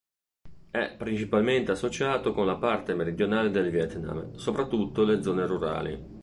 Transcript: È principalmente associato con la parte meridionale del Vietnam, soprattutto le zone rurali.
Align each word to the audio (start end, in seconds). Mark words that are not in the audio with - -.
È 0.71 0.95
principalmente 0.97 1.69
associato 1.71 2.33
con 2.33 2.47
la 2.47 2.55
parte 2.57 2.95
meridionale 2.95 3.51
del 3.51 3.69
Vietnam, 3.69 4.33
soprattutto 4.33 5.03
le 5.03 5.21
zone 5.21 5.45
rurali. 5.45 6.03